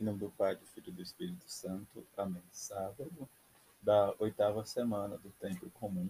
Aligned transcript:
Em 0.00 0.04
nome 0.04 0.20
do 0.20 0.30
Pai, 0.30 0.54
do 0.54 0.64
Filho 0.64 0.90
e 0.90 0.92
do 0.92 1.02
Espírito 1.02 1.50
Santo. 1.50 2.06
Amém. 2.16 2.44
Sábado 2.52 3.28
da 3.82 4.14
oitava 4.20 4.64
semana 4.64 5.18
do 5.18 5.30
tempo 5.40 5.68
comum. 5.70 6.08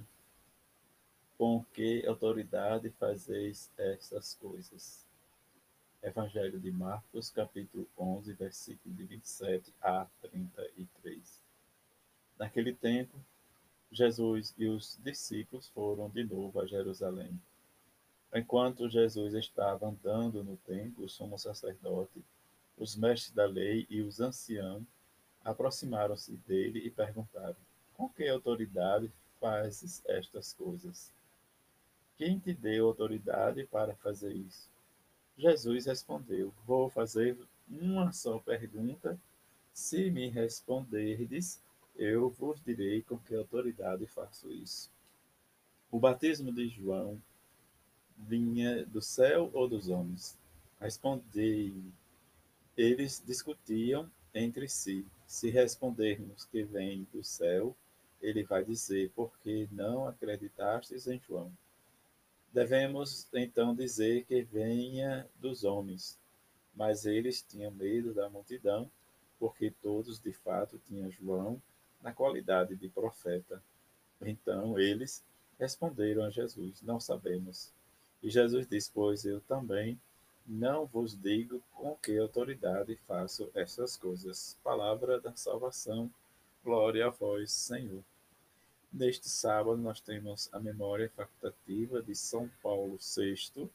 Com 1.39 1.65
que 1.73 2.05
autoridade 2.07 2.91
fazeis 2.91 3.73
estas 3.79 4.35
coisas? 4.35 5.07
Evangelho 6.03 6.61
de 6.61 6.71
Marcos, 6.71 7.31
capítulo 7.31 7.89
11, 7.97 8.35
versículo 8.35 8.95
de 8.95 9.05
27 9.05 9.73
a 9.81 10.07
33. 10.21 11.43
Naquele 12.39 12.75
tempo, 12.75 13.19
Jesus 13.91 14.55
e 14.59 14.67
os 14.67 14.99
discípulos 15.03 15.67
foram 15.69 16.11
de 16.11 16.25
novo 16.25 16.61
a 16.61 16.67
Jerusalém. 16.67 17.41
Enquanto 18.35 18.91
Jesus 18.91 19.33
estava 19.33 19.89
andando 19.89 20.45
no 20.45 20.59
templo, 20.59 21.07
o 21.07 21.09
sumo 21.09 21.39
sacerdote 21.39 22.23
os 22.79 22.97
mestres 22.97 23.33
da 23.35 23.47
lei 23.47 23.87
e 23.91 24.01
os 24.01 24.21
anciãos 24.21 24.85
aproximaram-se 25.45 26.33
dele 26.47 26.81
e 26.81 26.91
perguntaram: 26.91 27.57
Com 27.95 28.09
que 28.09 28.29
autoridade 28.29 29.11
fazes 29.41 30.03
estas 30.07 30.53
coisas? 30.53 31.13
Quem 32.17 32.39
te 32.39 32.53
deu 32.53 32.87
autoridade 32.87 33.65
para 33.67 33.95
fazer 33.97 34.33
isso? 34.33 34.69
Jesus 35.37 35.87
respondeu: 35.87 36.53
Vou 36.67 36.89
fazer 36.91 37.37
uma 37.69 38.13
só 38.13 38.39
pergunta. 38.39 39.19
Se 39.73 40.11
me 40.11 40.29
responderdes, 40.29 41.63
eu 41.95 42.31
vos 42.31 42.61
direi 42.65 43.03
com 43.03 43.17
que 43.19 43.35
autoridade 43.35 44.07
faço 44.07 44.51
isso. 44.51 44.91
O 45.91 46.01
batismo 46.01 46.53
de 46.53 46.69
João 46.69 47.21
vinha 48.17 48.85
do 48.87 49.01
céu 49.01 49.51
ou 49.53 49.69
dos 49.69 49.89
homens? 49.89 50.37
Respondei 50.81 51.73
eles 52.79 53.21
discutiam 53.27 54.09
entre 54.33 54.69
si. 54.69 55.05
Se 55.27 55.51
respondermos 55.51 56.45
que 56.45 56.63
vem 56.63 57.09
do 57.13 57.25
céu, 57.25 57.77
ele 58.23 58.45
vai 58.45 58.65
dizer: 58.65 59.11
Porque 59.17 59.69
não 59.73 60.07
acreditastes 60.07 61.09
em 61.09 61.21
João? 61.21 61.53
Devemos 62.53 63.29
então 63.35 63.75
dizer 63.75 64.25
que 64.25 64.43
venha 64.43 65.29
dos 65.41 65.65
homens. 65.65 66.19
Mas 66.73 67.05
eles 67.05 67.43
tinham 67.43 67.73
medo 67.73 68.15
da 68.15 68.31
multidão, 68.31 68.89
porque 69.41 69.73
todos 69.83 70.21
de 70.21 70.33
fato 70.33 70.81
tinham 70.87 71.11
João 71.11 71.61
na 72.01 72.13
qualidade 72.13 72.77
de 72.77 72.89
profeta. 72.89 73.61
Então 74.23 74.79
eles 74.79 75.25
responderam 75.59 76.23
a 76.23 76.31
Jesus: 76.31 76.81
Não 76.83 77.01
sabemos. 77.01 77.73
E 78.23 78.31
Jesus 78.31 78.69
disse: 78.69 78.93
Pois 78.95 79.25
eu 79.25 79.41
também 79.41 80.01
não 80.49 80.87
vos 80.87 81.15
digo 81.15 81.63
com 81.75 81.95
que 81.97 82.19
autoridade 82.19 82.97
faço 83.07 83.51
estas 83.55 83.99
coisas. 83.99 84.57
Palavra 84.65 85.21
da 85.21 85.37
salvação. 85.37 86.11
Glória 86.65 87.07
a 87.07 87.11
vós, 87.11 87.53
Senhor. 87.53 88.03
Neste 88.91 89.29
sábado 89.29 89.77
nós 89.77 90.01
temos 90.01 90.49
a 90.51 90.59
memória 90.59 91.13
facultativa 91.15 92.03
de 92.03 92.15
São 92.15 92.51
Paulo 92.63 92.97
VI. 92.97 93.69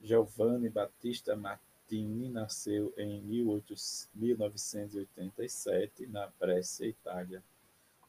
Giovanni 0.00 0.68
Battista 0.68 1.34
Martini 1.34 2.28
nasceu 2.28 2.94
em 2.96 3.20
1987 3.22 6.06
na 6.06 6.28
Brescia, 6.38 6.86
Itália. 6.86 7.42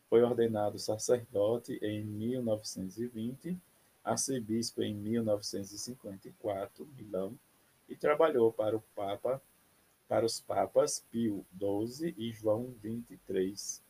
Foi 0.08 0.22
ordenado 0.22 0.78
sacerdote 0.78 1.80
em 1.81 2.03
1920, 2.03 3.58
arcebispo 4.03 4.84
em 4.84 4.94
1954, 4.94 6.88
Milão, 6.95 7.36
e 7.88 7.95
trabalhou 7.95 8.52
para 8.52 8.75
o 8.75 8.81
Papa, 8.95 9.39
para 10.07 10.25
os 10.25 10.39
Papas 10.39 11.05
Pio 11.11 11.45
XII 11.57 12.16
e 12.17 12.31
João 12.31 12.73
XXIII, 12.81 13.83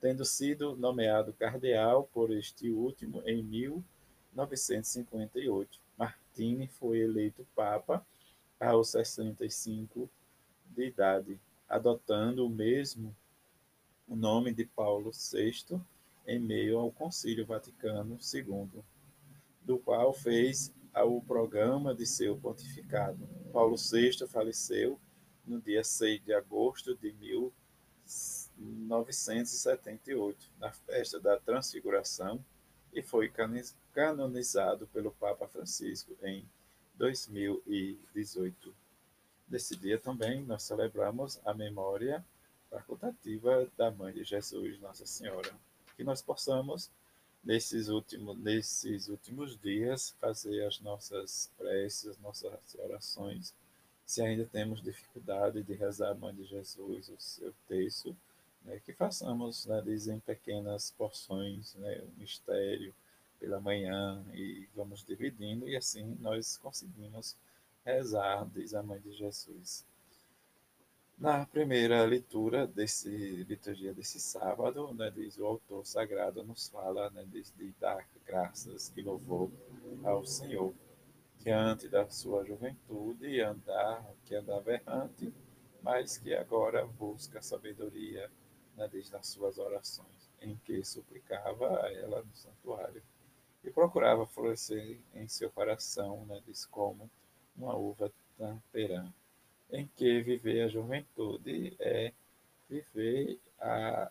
tendo 0.00 0.24
sido 0.24 0.74
nomeado 0.76 1.32
cardeal 1.32 2.08
por 2.12 2.30
este 2.30 2.70
último 2.70 3.20
em 3.26 3.42
1958. 3.42 5.80
Martini 5.96 6.66
foi 6.66 7.00
eleito 7.00 7.46
Papa 7.54 8.04
aos 8.58 8.90
65 8.90 10.10
de 10.66 10.86
idade, 10.86 11.40
adotando 11.68 12.44
o 12.46 12.50
mesmo 12.50 13.14
o 14.06 14.16
nome 14.16 14.52
de 14.52 14.64
Paulo 14.64 15.12
VI 15.12 15.80
em 16.26 16.38
meio 16.38 16.78
ao 16.78 16.90
Concílio 16.90 17.46
Vaticano 17.46 18.18
II, 18.34 18.82
do 19.62 19.78
qual 19.78 20.12
fez 20.12 20.74
ao 20.92 21.20
programa 21.22 21.94
de 21.94 22.06
seu 22.06 22.36
pontificado. 22.36 23.28
Paulo 23.52 23.76
VI 23.76 24.26
faleceu 24.26 25.00
no 25.46 25.60
dia 25.60 25.84
6 25.84 26.24
de 26.24 26.32
agosto 26.32 26.96
de 26.96 27.12
1978, 28.56 30.50
na 30.58 30.72
festa 30.72 31.20
da 31.20 31.38
Transfiguração, 31.38 32.44
e 32.92 33.02
foi 33.02 33.32
canonizado 33.92 34.86
pelo 34.88 35.12
Papa 35.12 35.46
Francisco 35.46 36.16
em 36.22 36.44
2018. 36.94 38.74
Nesse 39.48 39.76
dia 39.76 39.98
também 39.98 40.44
nós 40.44 40.62
celebramos 40.64 41.40
a 41.44 41.54
memória 41.54 42.24
facultativa 42.68 43.68
da 43.76 43.90
Mãe 43.90 44.12
de 44.12 44.22
Jesus, 44.22 44.78
Nossa 44.80 45.06
Senhora. 45.06 45.50
Que 45.96 46.04
nós 46.04 46.22
possamos 46.22 46.90
nesses 47.42 47.88
últimos, 47.88 48.38
nesses 48.38 49.08
últimos 49.08 49.58
dias, 49.60 50.10
fazer 50.20 50.64
as 50.66 50.80
nossas 50.80 51.50
preces, 51.56 52.08
as 52.08 52.18
nossas 52.18 52.52
orações. 52.78 53.54
Se 54.04 54.22
ainda 54.22 54.44
temos 54.44 54.82
dificuldade 54.82 55.62
de 55.62 55.74
rezar 55.74 56.10
a 56.10 56.14
Mãe 56.14 56.34
de 56.34 56.44
Jesus, 56.44 57.08
o 57.08 57.20
seu 57.20 57.54
texto, 57.68 58.16
né, 58.64 58.80
que 58.84 58.92
façamos, 58.92 59.66
né, 59.66 59.82
em 59.86 60.20
pequenas 60.20 60.90
porções, 60.98 61.74
né, 61.76 62.02
o 62.02 62.20
mistério 62.20 62.92
pela 63.38 63.58
manhã 63.58 64.22
e 64.34 64.68
vamos 64.74 65.02
dividindo 65.02 65.66
e 65.66 65.74
assim 65.76 66.16
nós 66.20 66.58
conseguimos 66.58 67.36
rezar, 67.84 68.46
diz 68.54 68.74
a 68.74 68.82
Mãe 68.82 69.00
de 69.00 69.12
Jesus. 69.12 69.84
Na 71.20 71.44
primeira 71.44 72.02
leitura 72.06 72.66
desse 72.66 73.10
liturgia 73.46 73.92
desse 73.92 74.18
sábado, 74.18 74.94
né, 74.94 75.10
diz 75.10 75.36
o 75.36 75.44
autor 75.44 75.84
sagrado 75.84 76.42
nos 76.42 76.70
fala 76.70 77.10
né, 77.10 77.26
de, 77.30 77.42
de 77.42 77.72
dar 77.78 78.08
graças 78.24 78.90
e 78.96 79.02
louvor 79.02 79.50
ao 80.02 80.24
Senhor. 80.24 80.72
Diante 81.38 81.90
da 81.90 82.08
sua 82.08 82.42
juventude 82.46 83.38
andar 83.42 84.02
que 84.24 84.34
andava 84.34 84.72
errante, 84.72 85.30
mas 85.82 86.16
que 86.16 86.34
agora 86.34 86.86
busca 86.86 87.42
sabedoria 87.42 88.30
né, 88.74 88.88
desde 88.90 89.14
as 89.14 89.26
suas 89.26 89.58
orações, 89.58 90.30
em 90.40 90.56
que 90.64 90.82
suplicava 90.82 91.82
a 91.82 91.92
ela 91.92 92.22
no 92.22 92.34
santuário. 92.34 93.02
E 93.62 93.70
procurava 93.70 94.26
florescer 94.26 94.98
em 95.14 95.28
seu 95.28 95.50
coração, 95.50 96.24
né, 96.24 96.40
diz 96.46 96.64
como 96.64 97.10
uma 97.54 97.76
uva 97.76 98.10
tamperã 98.38 99.12
em 99.72 99.86
que 99.96 100.22
viver 100.22 100.62
a 100.62 100.68
juventude 100.68 101.76
é 101.78 102.12
viver 102.68 103.38
a 103.60 104.10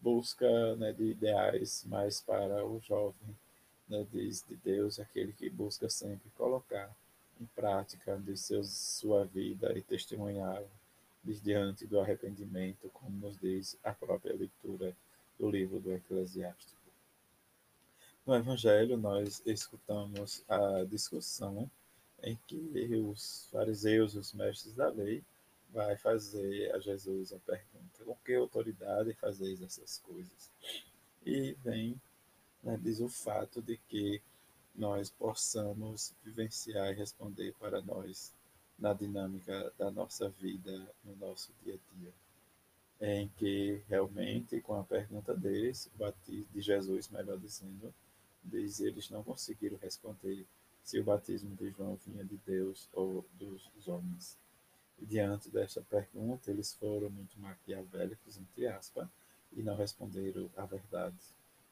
busca 0.00 0.76
né, 0.76 0.92
de 0.92 1.04
ideais 1.04 1.84
mais 1.86 2.20
para 2.20 2.64
o 2.66 2.80
jovem, 2.80 3.36
né, 3.88 4.04
diz 4.10 4.44
de 4.48 4.56
Deus, 4.56 4.98
aquele 4.98 5.32
que 5.32 5.48
busca 5.48 5.88
sempre 5.88 6.28
colocar 6.36 6.90
em 7.40 7.46
prática 7.54 8.16
de 8.16 8.36
seus, 8.36 8.70
sua 8.70 9.24
vida 9.24 9.76
e 9.76 9.82
testemunhar 9.82 10.62
diante 11.24 11.86
do 11.86 12.00
arrependimento, 12.00 12.90
como 12.92 13.16
nos 13.18 13.38
diz 13.38 13.78
a 13.84 13.92
própria 13.92 14.34
leitura 14.34 14.96
do 15.38 15.48
livro 15.48 15.78
do 15.78 15.92
Eclesiástico. 15.92 16.80
No 18.26 18.34
Evangelho, 18.34 18.96
nós 18.96 19.42
escutamos 19.46 20.44
a 20.48 20.84
discussão 20.84 21.70
em 22.22 22.38
que 22.46 22.96
os 22.96 23.48
fariseus, 23.50 24.14
os 24.14 24.32
mestres 24.32 24.74
da 24.74 24.88
lei, 24.88 25.22
vai 25.70 25.96
fazer 25.96 26.72
a 26.74 26.78
Jesus 26.78 27.32
a 27.32 27.38
pergunta: 27.38 28.04
com 28.04 28.16
que 28.24 28.34
autoridade 28.34 29.12
fazeis 29.14 29.60
essas 29.62 29.98
coisas? 29.98 30.50
E 31.24 31.56
vem, 31.64 32.00
né, 32.62 32.78
diz 32.82 33.00
o 33.00 33.08
fato 33.08 33.60
de 33.62 33.76
que 33.88 34.20
nós 34.74 35.10
possamos 35.10 36.12
vivenciar 36.24 36.92
e 36.92 36.94
responder 36.94 37.54
para 37.58 37.80
nós 37.82 38.32
na 38.78 38.92
dinâmica 38.92 39.72
da 39.78 39.90
nossa 39.90 40.28
vida, 40.28 40.72
no 41.04 41.14
nosso 41.16 41.52
dia 41.62 41.74
a 41.74 41.96
dia. 41.96 42.12
Em 43.00 43.28
que 43.36 43.82
realmente, 43.88 44.60
com 44.60 44.74
a 44.74 44.84
pergunta 44.84 45.34
deles, 45.34 45.90
de 46.26 46.60
Jesus, 46.60 47.08
melhor 47.08 47.38
dizendo, 47.38 47.92
diz 48.42 48.80
eles 48.80 49.10
não 49.10 49.22
conseguiram 49.22 49.76
responder 49.78 50.46
se 50.82 50.98
o 51.00 51.04
batismo 51.04 51.54
de 51.56 51.70
João 51.70 51.96
vinha 52.06 52.24
de 52.24 52.36
Deus 52.46 52.88
ou 52.92 53.24
dos 53.38 53.88
homens. 53.88 54.38
E 54.98 55.06
diante 55.06 55.50
desta 55.50 55.80
pergunta, 55.82 56.50
eles 56.50 56.72
foram 56.74 57.10
muito 57.10 57.38
maquiavélicos, 57.40 58.38
entre 58.38 58.66
aspas, 58.68 59.08
e 59.52 59.62
não 59.62 59.76
responderam 59.76 60.48
a 60.56 60.64
verdade. 60.64 61.16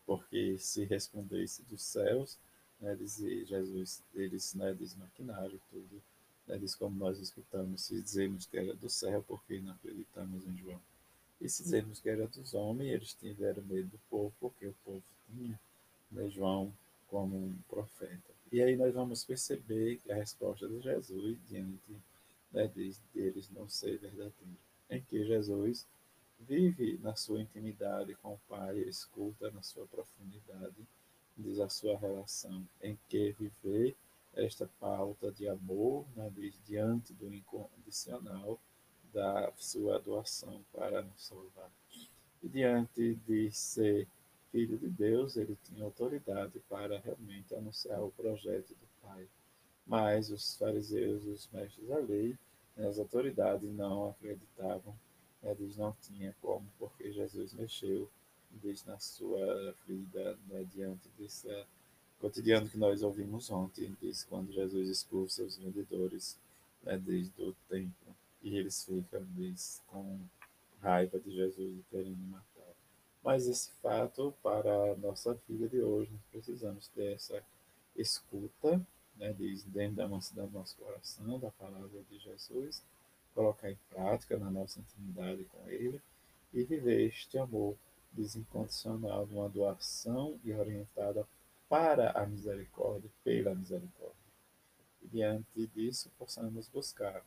Porque 0.07 0.59
se 0.59 0.85
respondesse 0.85 1.63
dos 1.63 1.83
céus, 1.83 2.39
né, 2.81 2.95
dizia 2.97 3.45
Jesus, 3.45 4.03
eles 4.15 4.55
né, 4.55 4.75
desmaquinaram 4.75 5.59
tudo 5.71 6.03
Né, 6.47 6.59
diz 6.59 6.75
como 6.75 6.97
nós 6.97 7.19
escutamos, 7.21 7.83
se 7.83 8.01
dizemos 8.03 8.47
que 8.47 8.59
era 8.59 8.75
do 8.75 8.89
céu, 8.91 9.23
porque 9.27 9.61
não 9.61 9.73
acreditamos 9.73 10.45
em 10.47 10.57
João. 10.57 10.81
E 11.41 11.49
se 11.49 11.63
dizemos 11.63 12.01
que 12.01 12.09
era 12.09 12.27
dos 12.27 12.55
homens, 12.55 12.93
eles 12.93 13.15
tiveram 13.15 13.63
medo 13.65 13.89
do 13.89 13.99
povo, 14.11 14.33
porque 14.41 14.67
o 14.67 14.75
povo 14.85 15.03
tinha 15.27 15.59
né, 16.11 16.29
João 16.31 16.73
como 17.09 17.37
um 17.37 17.57
profeta. 17.69 18.33
E 18.53 18.61
aí 18.61 18.77
nós 18.77 18.93
vamos 18.93 19.25
perceber 19.25 19.99
que 19.99 20.11
a 20.11 20.17
resposta 20.17 20.69
de 20.69 20.81
Jesus 20.81 21.39
diante 21.49 21.97
né, 22.53 22.67
de, 22.69 22.95
deles 23.15 23.49
não 23.51 23.69
ser 23.69 23.99
verdadeira, 23.99 24.59
em 24.91 25.01
que 25.03 25.25
Jesus 25.25 25.87
vive 26.41 26.99
na 27.03 27.15
sua 27.15 27.41
intimidade 27.41 28.15
com 28.17 28.35
o 28.35 28.41
Pai, 28.49 28.79
escuta 28.79 29.51
na 29.51 29.63
sua 29.63 29.87
profundidade, 29.87 30.87
diz 31.37 31.61
a 31.61 31.69
sua 31.69 31.97
relação, 31.97 32.67
em 32.83 32.99
que 33.09 33.33
viver 33.33 33.97
esta 34.35 34.69
pauta 34.81 35.31
de 35.31 35.49
amor, 35.49 36.07
né, 36.17 36.31
diz, 36.35 36.55
diante 36.67 37.13
do 37.15 37.33
incondicional 37.33 38.59
da 39.13 39.53
sua 39.57 39.99
doação 39.99 40.65
para 40.73 41.03
nos 41.03 41.27
salvar. 41.27 41.71
E 42.43 42.49
diante 42.49 43.15
de 43.27 43.51
ser 43.53 44.09
filho 44.51 44.79
de 44.79 44.89
Deus, 44.89 45.37
ele 45.37 45.57
tinha 45.65 45.85
autoridade 45.85 46.61
para 46.69 46.99
realmente 46.99 47.55
anunciar 47.55 48.03
o 48.03 48.11
projeto 48.11 48.69
do 48.71 48.89
Pai. 49.03 49.27
Mas 49.87 50.31
os 50.31 50.57
fariseus, 50.57 51.25
os 51.25 51.49
mestres 51.53 51.89
da 51.89 51.99
lei, 51.99 52.37
né, 52.77 52.87
as 52.87 52.99
autoridades 52.99 53.71
não 53.73 54.11
acreditavam, 54.11 54.95
né, 55.43 55.57
eles 55.59 55.77
não 55.77 55.95
tinham 56.03 56.35
como, 56.41 56.67
porque 56.79 57.13
Jesus 57.13 57.53
mexeu 57.55 58.09
desde 58.51 58.87
na 58.87 58.99
sua 58.99 59.75
vida 59.87 60.39
né, 60.49 60.65
diante 60.73 61.09
desse 61.19 61.49
cotidiano 62.21 62.69
que 62.69 62.77
nós 62.77 63.03
ouvimos 63.03 63.51
ontem, 63.51 63.97
diz 64.01 64.25
quando 64.25 64.53
Jesus 64.53 64.89
expulsa 64.89 65.43
os 65.43 65.57
vendedores 65.57 66.39
né, 66.83 66.99
desde 66.99 67.43
o 67.43 67.55
templo 67.69 68.15
e 68.43 68.57
eles 68.57 68.85
ficam 68.85 69.25
diz, 69.35 69.83
com 69.87 70.19
raiva 70.81 71.19
de 71.19 71.31
Jesus 71.31 71.79
e 71.79 71.83
querendo 71.91 72.23
matar. 72.29 72.50
Mas 73.23 73.47
esse 73.47 73.71
fato, 73.83 74.35
para 74.43 74.93
a 74.93 74.97
nossa 74.97 75.35
vida 75.49 75.69
de 75.69 75.83
hoje, 75.83 76.11
nós 76.13 76.23
precisamos 76.31 76.89
ter 76.89 77.13
essa 77.13 77.43
escuta, 77.95 78.81
né, 79.17 79.33
diz, 79.35 79.63
dentro 79.65 79.97
da 79.97 80.09
nossa, 80.09 80.35
do 80.35 80.51
nosso 80.51 80.77
coração, 80.77 81.39
da 81.39 81.51
palavra 81.51 82.03
de 82.11 82.19
Jesus, 82.19 82.83
colocar 83.35 83.71
em 83.71 83.79
prática 83.91 84.39
na 84.39 84.51
nossa 84.51 84.81
intimidade 84.81 85.45
com 85.45 85.69
Ele 85.69 86.01
e 86.53 86.65
viver 86.65 87.09
este 87.09 87.39
amor 87.39 87.77
desincondicional 88.13 89.27
de 89.27 89.35
uma 89.35 89.49
doação 89.49 90.39
e 90.43 90.53
orientada 90.53 91.27
para 91.69 92.11
a 92.13 92.27
misericórdia, 92.27 93.09
pela 93.23 93.55
misericórdia. 93.55 94.17
E 95.03 95.09
diante 95.09 95.67
disso, 95.69 96.11
possamos 96.19 96.69
buscar 96.69 97.23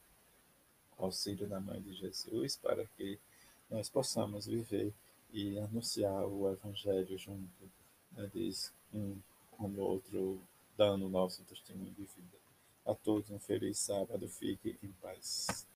auxílio 0.97 1.47
da 1.47 1.59
Mãe 1.59 1.81
de 1.81 1.93
Jesus 1.93 2.55
para 2.57 2.85
que 2.97 3.19
nós 3.69 3.89
possamos 3.89 4.45
viver 4.45 4.93
e 5.33 5.57
anunciar 5.59 6.25
o 6.27 6.49
Evangelho 6.49 7.17
junto, 7.17 7.71
né, 8.11 8.29
diz 8.33 8.71
um 8.93 9.17
com 9.51 9.67
o 9.67 9.79
outro, 9.79 10.39
dando 10.77 11.09
nosso 11.09 11.43
testemunho 11.43 11.91
de 11.91 12.03
vida. 12.03 12.37
A 12.85 12.93
todos 12.93 13.29
um 13.31 13.39
feliz 13.39 13.79
sábado, 13.79 14.27
fique 14.29 14.77
em 14.83 14.91
paz. 15.01 15.67